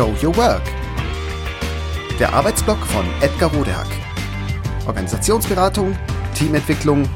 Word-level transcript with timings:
Show 0.00 0.16
Your 0.22 0.34
Work. 0.38 0.62
Der 2.18 2.32
Arbeitsblock 2.32 2.78
von 2.86 3.04
Edgar 3.20 3.52
Rodehack. 3.54 3.86
Organisationsberatung, 4.86 5.94
Teamentwicklung, 6.34 7.06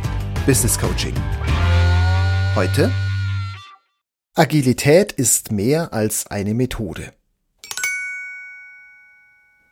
Business 0.44 0.78
Coaching. 0.78 1.14
Heute 2.54 2.92
Agilität 4.34 5.12
ist 5.12 5.50
mehr 5.50 5.94
als 5.94 6.26
eine 6.26 6.52
Methode. 6.52 7.14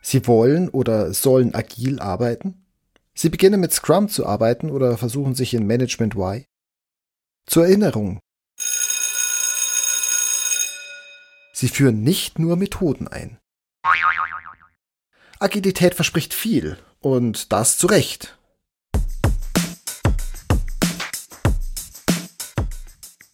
Sie 0.01 0.25
wollen 0.25 0.69
oder 0.69 1.13
sollen 1.13 1.53
agil 1.53 1.99
arbeiten? 1.99 2.65
Sie 3.13 3.29
beginnen 3.29 3.59
mit 3.59 3.73
Scrum 3.73 4.09
zu 4.09 4.25
arbeiten 4.25 4.71
oder 4.71 4.97
versuchen 4.97 5.35
sich 5.35 5.53
in 5.53 5.67
Management 5.67 6.15
Y? 6.15 6.45
Zur 7.45 7.65
Erinnerung, 7.67 8.21
Sie 11.55 11.67
führen 11.67 12.01
nicht 12.01 12.39
nur 12.39 12.57
Methoden 12.57 13.07
ein. 13.07 13.37
Agilität 15.39 15.93
verspricht 15.93 16.33
viel 16.33 16.77
und 16.99 17.53
das 17.53 17.77
zu 17.77 17.87
Recht. 17.87 18.37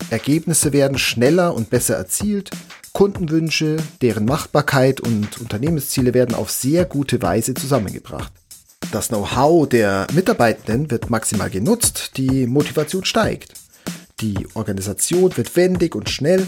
Ergebnisse 0.10 0.74
werden 0.74 0.98
schneller 0.98 1.54
und 1.54 1.70
besser 1.70 1.96
erzielt, 1.96 2.50
Kundenwünsche, 2.94 3.77
deren 4.02 4.26
Machbarkeit 4.26 4.99
und 4.99 5.40
Unternehmensziele 5.40 6.13
werden 6.13 6.36
auf 6.36 6.49
sehr 6.49 6.84
gute 6.86 7.22
Weise 7.22 7.54
zusammengebracht. 7.54 8.34
Das 8.91 9.10
Know-how 9.10 9.70
der 9.70 10.08
Mitarbeitenden 10.13 10.91
wird 10.91 11.10
maximal 11.10 11.49
genutzt, 11.49 12.18
die 12.18 12.48
Motivation 12.48 13.05
steigt. 13.05 13.54
Die 14.20 14.48
Organisation 14.55 15.38
wird 15.38 15.55
wendig 15.55 15.96
und 15.96 16.10
schnell 16.10 16.48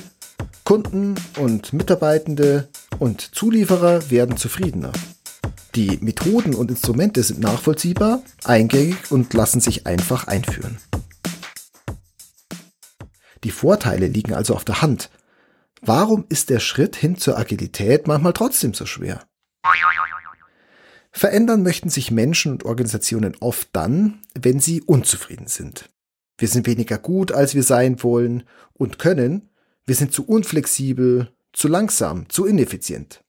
Kunden 0.71 1.15
und 1.37 1.73
Mitarbeitende 1.73 2.69
und 2.97 3.35
Zulieferer 3.35 4.09
werden 4.09 4.37
zufriedener. 4.37 4.93
Die 5.75 5.97
Methoden 5.99 6.55
und 6.55 6.71
Instrumente 6.71 7.23
sind 7.23 7.41
nachvollziehbar, 7.41 8.23
eingängig 8.45 9.11
und 9.11 9.33
lassen 9.33 9.59
sich 9.59 9.85
einfach 9.85 10.27
einführen. 10.27 10.77
Die 13.43 13.51
Vorteile 13.51 14.07
liegen 14.07 14.33
also 14.33 14.55
auf 14.55 14.63
der 14.63 14.81
Hand. 14.81 15.09
Warum 15.81 16.23
ist 16.29 16.49
der 16.49 16.61
Schritt 16.61 16.95
hin 16.95 17.17
zur 17.17 17.37
Agilität 17.37 18.07
manchmal 18.07 18.31
trotzdem 18.31 18.73
so 18.73 18.85
schwer? 18.85 19.25
Verändern 21.11 21.63
möchten 21.63 21.89
sich 21.89 22.11
Menschen 22.11 22.53
und 22.53 22.63
Organisationen 22.63 23.35
oft 23.41 23.67
dann, 23.73 24.21
wenn 24.39 24.61
sie 24.61 24.81
unzufrieden 24.81 25.47
sind. 25.47 25.89
Wir 26.37 26.47
sind 26.47 26.65
weniger 26.65 26.97
gut, 26.97 27.33
als 27.33 27.55
wir 27.55 27.63
sein 27.63 28.01
wollen 28.03 28.43
und 28.71 28.99
können 28.99 29.50
wir 29.85 29.95
sind 29.95 30.13
zu 30.13 30.25
unflexibel, 30.25 31.31
zu 31.53 31.67
langsam, 31.67 32.29
zu 32.29 32.45
ineffizient. 32.45 33.23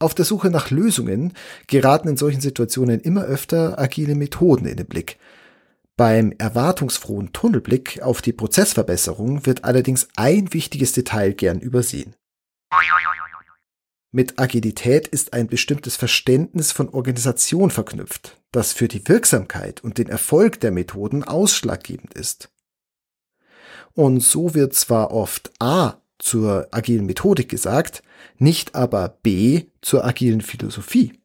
Auf 0.00 0.14
der 0.14 0.24
Suche 0.24 0.50
nach 0.50 0.70
Lösungen 0.70 1.32
geraten 1.66 2.08
in 2.08 2.16
solchen 2.16 2.40
Situationen 2.40 3.00
immer 3.00 3.24
öfter 3.24 3.78
agile 3.78 4.14
Methoden 4.14 4.66
in 4.66 4.76
den 4.76 4.86
Blick. 4.86 5.18
Beim 5.96 6.32
erwartungsfrohen 6.38 7.32
Tunnelblick 7.32 8.00
auf 8.02 8.22
die 8.22 8.32
Prozessverbesserung 8.32 9.44
wird 9.46 9.64
allerdings 9.64 10.08
ein 10.14 10.52
wichtiges 10.52 10.92
Detail 10.92 11.32
gern 11.32 11.58
übersehen. 11.58 12.14
Mit 14.12 14.38
Agilität 14.38 15.08
ist 15.08 15.32
ein 15.32 15.48
bestimmtes 15.48 15.96
Verständnis 15.96 16.70
von 16.70 16.88
Organisation 16.88 17.70
verknüpft, 17.70 18.40
das 18.52 18.72
für 18.72 18.86
die 18.86 19.06
Wirksamkeit 19.08 19.82
und 19.82 19.98
den 19.98 20.08
Erfolg 20.08 20.60
der 20.60 20.70
Methoden 20.70 21.24
ausschlaggebend 21.24 22.14
ist. 22.14 22.48
Und 23.94 24.20
so 24.22 24.54
wird 24.54 24.74
zwar 24.74 25.12
oft 25.12 25.50
A 25.58 26.00
zur 26.18 26.68
agilen 26.70 27.06
Methodik 27.06 27.48
gesagt, 27.48 28.02
nicht 28.38 28.74
aber 28.74 29.18
B 29.22 29.64
zur 29.80 30.04
agilen 30.04 30.40
Philosophie, 30.40 31.20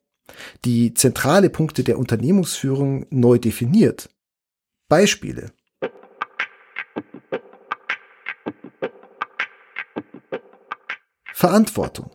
die 0.66 0.94
zentrale 0.94 1.50
Punkte 1.50 1.84
der 1.84 1.98
Unternehmensführung 1.98 3.06
neu 3.10 3.38
definiert. 3.38 4.10
Beispiele. 4.88 5.52
Verantwortung. 11.34 12.12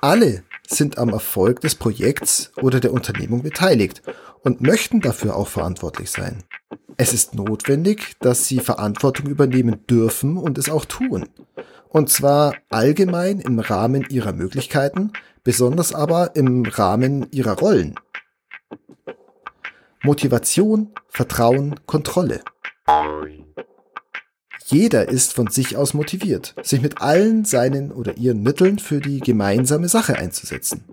Alle 0.00 0.44
sind 0.66 0.98
am 0.98 1.10
Erfolg 1.10 1.60
des 1.60 1.74
Projekts 1.74 2.52
oder 2.56 2.80
der 2.80 2.92
Unternehmung 2.92 3.42
beteiligt 3.42 4.02
und 4.42 4.60
möchten 4.60 5.00
dafür 5.00 5.36
auch 5.36 5.48
verantwortlich 5.48 6.10
sein. 6.10 6.44
Es 7.00 7.12
ist 7.12 7.36
notwendig, 7.36 8.16
dass 8.18 8.48
sie 8.48 8.58
Verantwortung 8.58 9.28
übernehmen 9.28 9.86
dürfen 9.86 10.36
und 10.36 10.58
es 10.58 10.68
auch 10.68 10.84
tun. 10.84 11.28
Und 11.88 12.10
zwar 12.10 12.54
allgemein 12.70 13.38
im 13.38 13.60
Rahmen 13.60 14.04
ihrer 14.10 14.32
Möglichkeiten, 14.32 15.12
besonders 15.44 15.94
aber 15.94 16.34
im 16.34 16.66
Rahmen 16.66 17.30
ihrer 17.30 17.56
Rollen. 17.56 17.94
Motivation, 20.02 20.90
Vertrauen, 21.08 21.78
Kontrolle. 21.86 22.40
Jeder 24.66 25.08
ist 25.08 25.34
von 25.34 25.46
sich 25.46 25.76
aus 25.76 25.94
motiviert, 25.94 26.56
sich 26.64 26.82
mit 26.82 27.00
allen 27.00 27.44
seinen 27.44 27.92
oder 27.92 28.16
ihren 28.16 28.42
Mitteln 28.42 28.80
für 28.80 29.00
die 29.00 29.20
gemeinsame 29.20 29.88
Sache 29.88 30.16
einzusetzen. 30.16 30.84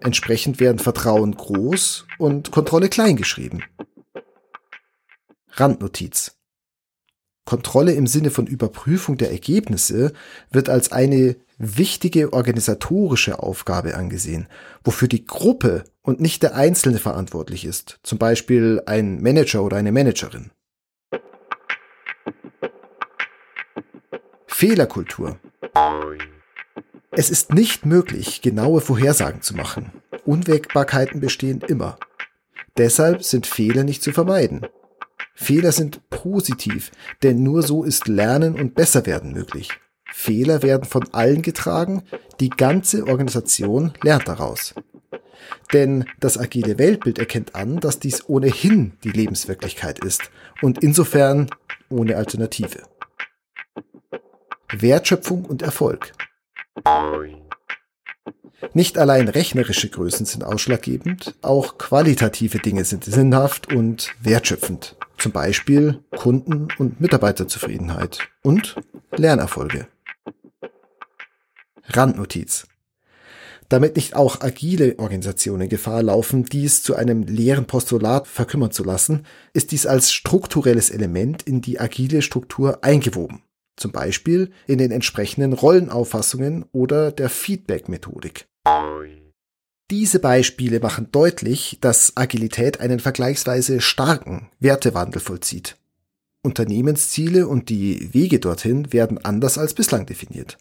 Entsprechend 0.00 0.60
werden 0.60 0.78
Vertrauen 0.78 1.34
groß 1.34 2.06
und 2.18 2.50
Kontrolle 2.50 2.90
klein 2.90 3.16
geschrieben. 3.16 3.62
Randnotiz. 5.58 6.36
Kontrolle 7.46 7.92
im 7.92 8.06
Sinne 8.06 8.30
von 8.30 8.46
Überprüfung 8.46 9.16
der 9.16 9.30
Ergebnisse 9.30 10.12
wird 10.50 10.68
als 10.68 10.92
eine 10.92 11.36
wichtige 11.58 12.32
organisatorische 12.32 13.38
Aufgabe 13.38 13.96
angesehen, 13.96 14.48
wofür 14.84 15.08
die 15.08 15.24
Gruppe 15.24 15.84
und 16.02 16.20
nicht 16.20 16.42
der 16.42 16.54
Einzelne 16.54 16.98
verantwortlich 16.98 17.64
ist, 17.64 18.00
zum 18.02 18.18
Beispiel 18.18 18.82
ein 18.86 19.22
Manager 19.22 19.62
oder 19.62 19.76
eine 19.76 19.92
Managerin. 19.92 20.50
Fehlerkultur. 24.46 25.38
Es 27.12 27.30
ist 27.30 27.54
nicht 27.54 27.86
möglich, 27.86 28.42
genaue 28.42 28.80
Vorhersagen 28.80 29.40
zu 29.40 29.54
machen. 29.54 29.92
Unwägbarkeiten 30.24 31.20
bestehen 31.20 31.60
immer. 31.60 31.98
Deshalb 32.76 33.22
sind 33.22 33.46
Fehler 33.46 33.84
nicht 33.84 34.02
zu 34.02 34.12
vermeiden. 34.12 34.66
Fehler 35.36 35.70
sind 35.70 36.08
positiv, 36.08 36.90
denn 37.22 37.42
nur 37.42 37.62
so 37.62 37.84
ist 37.84 38.08
Lernen 38.08 38.54
und 38.54 38.74
Besserwerden 38.74 39.32
möglich. 39.32 39.68
Fehler 40.12 40.62
werden 40.62 40.84
von 40.84 41.12
allen 41.12 41.42
getragen, 41.42 42.02
die 42.40 42.48
ganze 42.48 43.06
Organisation 43.06 43.92
lernt 44.02 44.26
daraus. 44.26 44.74
Denn 45.74 46.06
das 46.20 46.38
agile 46.38 46.78
Weltbild 46.78 47.18
erkennt 47.18 47.54
an, 47.54 47.78
dass 47.78 47.98
dies 47.98 48.28
ohnehin 48.28 48.94
die 49.04 49.10
Lebenswirklichkeit 49.10 50.02
ist 50.02 50.30
und 50.62 50.82
insofern 50.82 51.50
ohne 51.90 52.16
Alternative. 52.16 52.82
Wertschöpfung 54.72 55.44
und 55.44 55.60
Erfolg. 55.60 56.12
Nicht 58.72 58.96
allein 58.96 59.28
rechnerische 59.28 59.90
Größen 59.90 60.24
sind 60.24 60.44
ausschlaggebend, 60.44 61.34
auch 61.42 61.76
qualitative 61.76 62.58
Dinge 62.58 62.84
sind 62.84 63.04
sinnhaft 63.04 63.72
und 63.72 64.14
wertschöpfend. 64.20 64.95
Zum 65.18 65.32
Beispiel 65.32 66.02
Kunden- 66.16 66.68
und 66.78 67.00
Mitarbeiterzufriedenheit 67.00 68.28
und 68.42 68.76
Lernerfolge. 69.16 69.88
Randnotiz. 71.84 72.66
Damit 73.68 73.96
nicht 73.96 74.14
auch 74.14 74.40
agile 74.42 74.98
Organisationen 74.98 75.68
Gefahr 75.68 76.02
laufen, 76.02 76.44
dies 76.44 76.82
zu 76.82 76.94
einem 76.94 77.24
leeren 77.24 77.66
Postulat 77.66 78.28
verkümmern 78.28 78.70
zu 78.70 78.84
lassen, 78.84 79.26
ist 79.54 79.72
dies 79.72 79.86
als 79.86 80.12
strukturelles 80.12 80.90
Element 80.90 81.42
in 81.42 81.62
die 81.62 81.80
agile 81.80 82.22
Struktur 82.22 82.84
eingewoben. 82.84 83.42
Zum 83.76 83.92
Beispiel 83.92 84.52
in 84.66 84.78
den 84.78 84.92
entsprechenden 84.92 85.52
Rollenauffassungen 85.52 86.64
oder 86.72 87.10
der 87.10 87.28
Feedback-Methodik. 87.28 88.46
Diese 89.90 90.18
Beispiele 90.18 90.80
machen 90.80 91.12
deutlich, 91.12 91.78
dass 91.80 92.16
Agilität 92.16 92.80
einen 92.80 92.98
vergleichsweise 92.98 93.80
starken 93.80 94.50
Wertewandel 94.58 95.20
vollzieht. 95.20 95.76
Unternehmensziele 96.42 97.46
und 97.46 97.68
die 97.68 98.12
Wege 98.12 98.40
dorthin 98.40 98.92
werden 98.92 99.24
anders 99.24 99.58
als 99.58 99.74
bislang 99.74 100.04
definiert. 100.04 100.58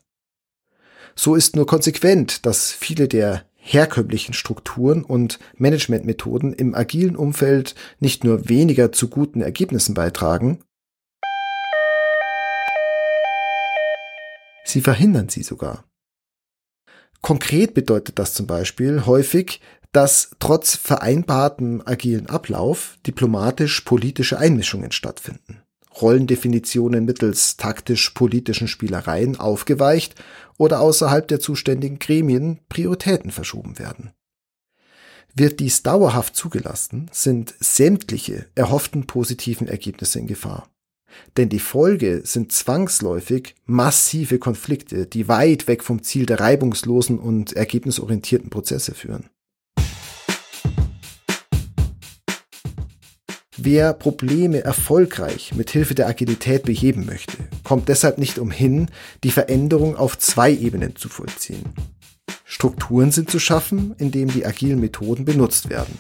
So 1.16 1.33
ist 1.33 1.56
nur 1.56 1.66
konsequent, 1.66 2.45
dass 2.45 2.72
viele 2.72 3.07
der 3.07 3.45
herkömmlichen 3.56 4.33
Strukturen 4.33 5.04
und 5.04 5.39
Managementmethoden 5.57 6.54
im 6.54 6.75
agilen 6.75 7.16
Umfeld 7.16 7.74
nicht 8.00 8.24
nur 8.24 8.48
weniger 8.48 8.92
zu 8.92 9.07
guten 9.07 9.42
Ergebnissen 9.42 9.95
beitragen, 9.95 10.60
sie 14.66 14.81
verhindern 14.81 15.30
sie 15.30 15.42
sogar. 15.42 15.83
Konkret 17.25 17.74
bedeutet 17.74 18.19
das 18.19 18.36
zum 18.36 18.45
Beispiel 18.45 19.07
häufig, 19.07 19.60
dass 19.92 20.30
trotz 20.38 20.75
vereinbarten 20.75 21.81
agilen 21.81 22.30
Ablauf 22.30 23.00
diplomatisch-politische 23.07 24.38
Einmischungen 24.38 24.92
stattfinden. 24.92 25.63
Rollendefinitionen 26.00 27.04
mittels 27.04 27.57
taktisch-politischen 27.57 28.68
Spielereien 28.68 29.39
aufgeweicht 29.39 30.13
oder 30.60 30.81
außerhalb 30.81 31.27
der 31.27 31.39
zuständigen 31.39 31.98
Gremien 31.98 32.60
Prioritäten 32.69 33.31
verschoben 33.31 33.80
werden. 33.80 34.12
Wird 35.33 35.60
dies 35.62 35.81
dauerhaft 35.81 36.36
zugelassen, 36.36 37.10
sind 37.12 37.56
sämtliche 37.60 38.45
erhofften 38.54 39.07
positiven 39.07 39.68
Ergebnisse 39.68 40.19
in 40.19 40.27
Gefahr. 40.27 40.69
Denn 41.38 41.50
die 41.50 41.59
Folge 41.59 42.21
sind 42.23 42.51
zwangsläufig 42.51 43.56
massive 43.65 44.39
Konflikte, 44.39 45.06
die 45.06 45.27
weit 45.27 45.67
weg 45.67 45.83
vom 45.83 46.03
Ziel 46.03 46.25
der 46.25 46.39
reibungslosen 46.39 47.19
und 47.19 47.53
ergebnisorientierten 47.53 48.50
Prozesse 48.50 48.94
führen. 48.94 49.29
Wer 53.57 53.94
Probleme 53.94 54.63
erfolgreich 54.63 55.53
mit 55.56 55.71
Hilfe 55.71 55.95
der 55.95 56.07
Agilität 56.07 56.63
beheben 56.63 57.06
möchte, 57.06 57.38
kommt 57.63 57.88
deshalb 57.88 58.17
nicht 58.17 58.38
umhin, 58.38 58.91
die 59.23 59.31
Veränderung 59.31 59.95
auf 59.95 60.17
zwei 60.17 60.51
Ebenen 60.51 60.95
zu 60.95 61.07
vollziehen. 61.09 61.63
Strukturen 62.44 63.12
sind 63.12 63.31
zu 63.31 63.39
schaffen, 63.39 63.95
in 63.97 64.12
denen 64.12 64.31
die 64.31 64.45
agilen 64.45 64.79
Methoden 64.79 65.25
benutzt 65.25 65.69
werden. 65.69 65.97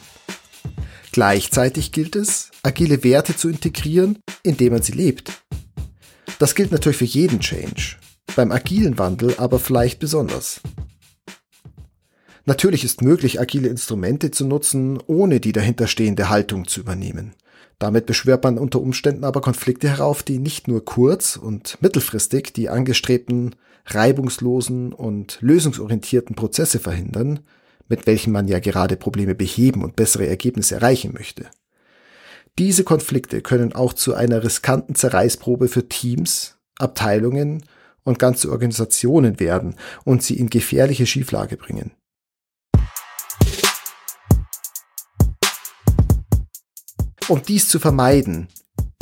Gleichzeitig 1.15 1.93
gilt 1.93 2.17
es, 2.17 2.51
agile 2.61 3.01
Werte 3.05 3.37
zu 3.37 3.47
integrieren, 3.47 4.19
indem 4.43 4.73
man 4.73 4.81
sie 4.81 4.91
lebt. 4.91 5.31
Das 6.39 6.55
gilt 6.55 6.73
natürlich 6.73 6.97
für 6.97 7.05
jeden 7.05 7.39
Change, 7.39 7.95
beim 8.35 8.51
agilen 8.51 8.97
Wandel 8.97 9.33
aber 9.37 9.59
vielleicht 9.59 9.99
besonders. 9.99 10.59
Natürlich 12.43 12.83
ist 12.83 13.01
möglich, 13.01 13.39
agile 13.39 13.69
Instrumente 13.69 14.29
zu 14.29 14.45
nutzen, 14.45 15.01
ohne 15.07 15.39
die 15.39 15.53
dahinterstehende 15.53 16.27
Haltung 16.27 16.67
zu 16.67 16.81
übernehmen. 16.81 17.31
Damit 17.79 18.07
beschwört 18.07 18.43
man 18.43 18.57
unter 18.57 18.81
Umständen 18.81 19.23
aber 19.23 19.39
Konflikte 19.39 19.87
herauf, 19.87 20.21
die 20.21 20.37
nicht 20.37 20.67
nur 20.67 20.83
kurz- 20.83 21.37
und 21.37 21.81
mittelfristig 21.81 22.51
die 22.51 22.67
angestrebten 22.67 23.55
reibungslosen 23.85 24.91
und 24.91 25.37
lösungsorientierten 25.39 26.35
Prozesse 26.35 26.79
verhindern, 26.79 27.39
mit 27.87 28.07
welchen 28.07 28.31
man 28.33 28.47
ja 28.47 28.59
gerade 28.59 28.95
Probleme 28.95 29.35
beheben 29.35 29.83
und 29.83 29.95
bessere 29.95 30.27
Ergebnisse 30.27 30.75
erreichen 30.75 31.13
möchte. 31.13 31.45
Diese 32.57 32.83
Konflikte 32.83 33.41
können 33.41 33.73
auch 33.73 33.93
zu 33.93 34.13
einer 34.13 34.43
riskanten 34.43 34.95
Zerreißprobe 34.95 35.67
für 35.67 35.89
Teams, 35.89 36.57
Abteilungen 36.77 37.65
und 38.03 38.19
ganze 38.19 38.49
Organisationen 38.51 39.39
werden 39.39 39.75
und 40.05 40.23
sie 40.23 40.39
in 40.39 40.49
gefährliche 40.49 41.05
Schieflage 41.05 41.57
bringen. 41.57 41.91
Um 47.27 47.41
dies 47.41 47.67
zu 47.67 47.79
vermeiden, 47.79 48.47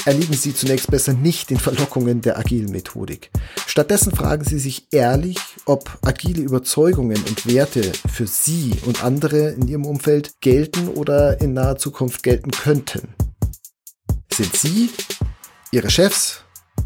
erliegen 0.05 0.33
Sie 0.33 0.53
zunächst 0.53 0.91
besser 0.91 1.13
nicht 1.13 1.49
den 1.49 1.59
Verlockungen 1.59 2.21
der 2.21 2.37
agilen 2.37 2.71
Methodik. 2.71 3.31
Stattdessen 3.65 4.13
fragen 4.13 4.43
Sie 4.43 4.59
sich 4.59 4.87
ehrlich, 4.91 5.37
ob 5.65 5.97
agile 6.01 6.41
Überzeugungen 6.41 7.21
und 7.27 7.45
Werte 7.45 7.91
für 8.11 8.27
Sie 8.27 8.73
und 8.85 9.03
andere 9.03 9.49
in 9.49 9.67
Ihrem 9.67 9.85
Umfeld 9.85 10.41
gelten 10.41 10.89
oder 10.89 11.41
in 11.41 11.53
naher 11.53 11.77
Zukunft 11.77 12.23
gelten 12.23 12.51
könnten. 12.51 13.15
Sind 14.31 14.55
Sie, 14.55 14.89
Ihre 15.71 15.89
Chefs, 15.89 16.41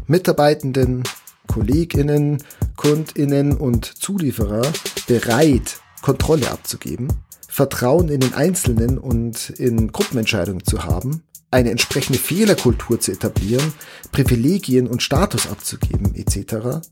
Mitarbeitenden, 0.06 1.02
Kolleginnen, 1.46 2.42
Kundinnen 2.76 3.56
und 3.56 3.84
Zulieferer 3.84 4.70
bereit, 5.06 5.80
Kontrolle 6.02 6.50
abzugeben, 6.50 7.08
Vertrauen 7.48 8.08
in 8.08 8.20
den 8.20 8.34
Einzelnen 8.34 8.98
und 8.98 9.50
in 9.50 9.90
Gruppenentscheidungen 9.90 10.64
zu 10.64 10.84
haben 10.84 11.24
eine 11.50 11.70
entsprechende 11.70 12.18
Fehlerkultur 12.18 13.00
zu 13.00 13.12
etablieren, 13.12 13.72
Privilegien 14.12 14.86
und 14.86 15.02
Status 15.02 15.48
abzugeben 15.48 16.14
etc. 16.14 16.86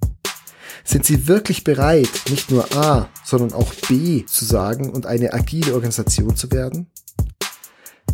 Sind 0.85 1.05
sie 1.05 1.27
wirklich 1.27 1.65
bereit, 1.65 2.09
nicht 2.31 2.51
nur 2.51 2.73
A, 2.77 3.09
sondern 3.25 3.53
auch 3.53 3.75
B 3.89 4.25
zu 4.27 4.45
sagen 4.45 4.91
und 4.91 5.07
eine 5.07 5.33
agile 5.33 5.75
Organisation 5.75 6.37
zu 6.37 6.51
werden? 6.53 6.91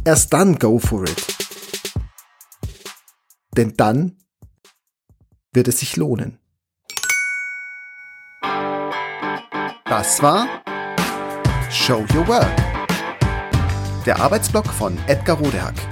Erst 0.04 0.32
dann 0.32 0.58
go 0.58 0.78
for 0.78 1.04
it. 1.04 1.24
Denn 3.56 3.76
dann 3.76 4.16
wird 5.52 5.68
es 5.68 5.78
sich 5.78 5.96
lohnen. 5.96 6.38
Das 9.84 10.22
war 10.22 10.48
Show 11.70 12.04
Your 12.14 12.26
Work. 12.26 12.50
Der 14.06 14.18
Arbeitsblock 14.20 14.66
von 14.66 14.96
Edgar 15.06 15.36
Rodehack. 15.36 15.91